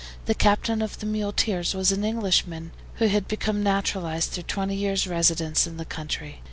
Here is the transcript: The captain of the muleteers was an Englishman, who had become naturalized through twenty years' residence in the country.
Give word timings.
The 0.25 0.33
captain 0.33 0.81
of 0.81 0.97
the 0.97 1.05
muleteers 1.05 1.75
was 1.75 1.91
an 1.91 2.03
Englishman, 2.03 2.71
who 2.95 3.05
had 3.05 3.27
become 3.27 3.61
naturalized 3.61 4.31
through 4.31 4.45
twenty 4.49 4.75
years' 4.75 5.05
residence 5.05 5.67
in 5.67 5.77
the 5.77 5.85
country. 5.85 6.39